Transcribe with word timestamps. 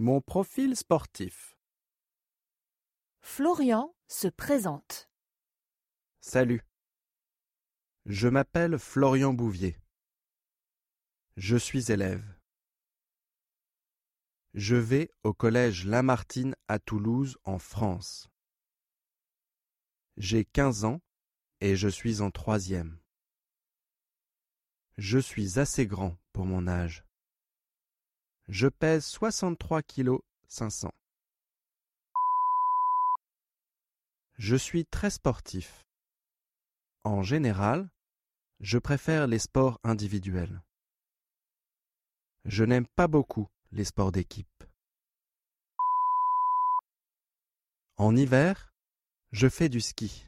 Mon 0.00 0.20
profil 0.20 0.76
sportif. 0.76 1.58
Florian 3.20 3.96
se 4.06 4.28
présente. 4.28 5.10
Salut. 6.20 6.62
Je 8.06 8.28
m'appelle 8.28 8.78
Florian 8.78 9.32
Bouvier. 9.32 9.76
Je 11.36 11.56
suis 11.56 11.90
élève. 11.90 12.24
Je 14.54 14.76
vais 14.76 15.10
au 15.24 15.34
collège 15.34 15.84
Lamartine 15.84 16.54
à 16.68 16.78
Toulouse 16.78 17.36
en 17.42 17.58
France. 17.58 18.30
J'ai 20.16 20.44
15 20.44 20.84
ans 20.84 21.00
et 21.60 21.74
je 21.74 21.88
suis 21.88 22.20
en 22.20 22.30
troisième. 22.30 23.00
Je 24.96 25.18
suis 25.18 25.58
assez 25.58 25.88
grand 25.88 26.16
pour 26.32 26.46
mon 26.46 26.68
âge. 26.68 27.07
Je 28.48 28.66
pèse 28.66 29.04
63 29.04 29.82
kg 29.82 30.20
500. 30.46 30.90
Je 34.38 34.56
suis 34.56 34.86
très 34.86 35.10
sportif. 35.10 35.84
En 37.04 37.22
général, 37.22 37.90
je 38.60 38.78
préfère 38.78 39.26
les 39.26 39.38
sports 39.38 39.78
individuels. 39.84 40.62
Je 42.46 42.64
n'aime 42.64 42.86
pas 42.86 43.06
beaucoup 43.06 43.48
les 43.70 43.84
sports 43.84 44.12
d'équipe. 44.12 44.64
En 47.98 48.16
hiver, 48.16 48.72
je 49.30 49.48
fais 49.50 49.68
du 49.68 49.82
ski. 49.82 50.26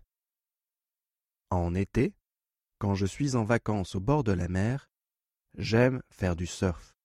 En 1.49 1.75
été, 1.75 2.13
quand 2.79 2.95
je 2.95 3.07
suis 3.07 3.35
en 3.35 3.45
vacances 3.45 3.95
au 3.95 4.01
bord 4.01 4.25
de 4.25 4.33
la 4.33 4.49
mer, 4.49 4.91
j'aime 5.55 6.03
faire 6.11 6.37
du 6.37 6.47
surf. 6.47 7.00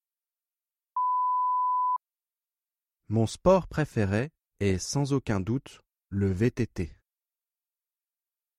Mon 3.08 3.27
sport 3.27 3.68
préféré 3.68 4.32
est 4.59 4.80
sans 4.80 5.14
aucun 5.14 5.40
doute 5.40 5.82
le 6.09 6.31
VTT. 6.31 6.92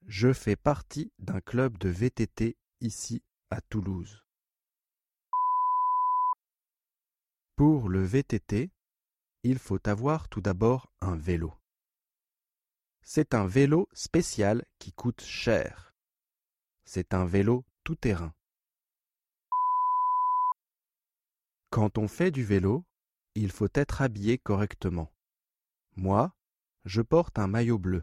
Je 0.07 0.33
fais 0.33 0.55
partie 0.55 1.13
d'un 1.19 1.41
club 1.41 1.79
de 1.79 1.89
VTT 1.89 2.57
ici 2.81 3.25
à 3.51 3.61
Toulouse. 3.61 4.23
Pour 7.57 7.89
le 7.89 8.05
VTT, 8.05 8.71
il 9.43 9.59
faut 9.59 9.89
avoir 9.89 10.29
tout 10.29 10.41
d'abord 10.41 10.93
un 11.01 11.17
vélo. 11.17 11.53
C'est 13.03 13.35
un 13.35 13.49
vélo 13.49 13.89
spécial 13.93 14.65
qui 14.79 14.93
coûte 14.93 15.23
cher. 15.23 15.93
C'est 16.85 17.15
un 17.15 17.25
vélo 17.25 17.65
tout-terrain. 17.83 18.33
Quand 21.71 21.99
on 21.99 22.07
fait 22.07 22.31
du 22.31 22.45
vélo, 22.45 22.85
il 23.37 23.53
faut 23.53 23.69
être 23.75 24.01
habillé 24.01 24.39
correctement. 24.39 25.13
Moi, 25.95 26.35
je 26.85 27.03
porte 27.03 27.39
un 27.39 27.47
maillot 27.47 27.79
bleu. 27.79 28.03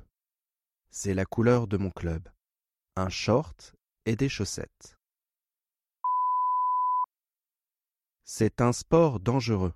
C'est 0.92 1.16
la 1.16 1.26
couleur 1.26 1.68
de 1.68 1.78
mon 1.78 1.90
club. 1.90 2.30
Un 2.96 3.10
short 3.10 3.76
et 4.06 4.16
des 4.16 4.30
chaussettes. 4.30 5.00
C'est 8.24 8.62
un 8.62 8.72
sport 8.74 9.20
dangereux. 9.20 9.74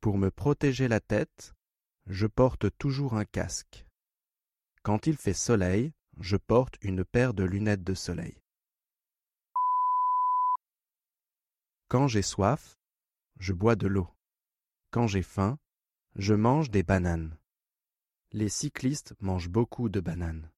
Pour 0.00 0.18
me 0.18 0.30
protéger 0.30 0.88
la 0.88 1.00
tête, 1.00 1.54
je 2.06 2.26
porte 2.26 2.76
toujours 2.78 3.14
un 3.14 3.24
casque. 3.24 3.86
Quand 4.82 5.06
il 5.06 5.16
fait 5.16 5.34
soleil, 5.34 5.92
je 6.18 6.36
porte 6.36 6.76
une 6.82 7.04
paire 7.04 7.32
de 7.32 7.44
lunettes 7.44 7.84
de 7.84 7.94
soleil. 7.94 8.40
Quand 11.88 12.08
j'ai 12.08 12.22
soif, 12.22 12.76
je 13.38 13.52
bois 13.52 13.76
de 13.76 13.86
l'eau. 13.86 14.15
Quand 14.90 15.06
j'ai 15.06 15.22
faim, 15.22 15.58
je 16.14 16.34
mange 16.34 16.70
des 16.70 16.82
bananes. 16.82 17.36
Les 18.32 18.48
cyclistes 18.48 19.14
mangent 19.20 19.48
beaucoup 19.48 19.88
de 19.88 20.00
bananes. 20.00 20.50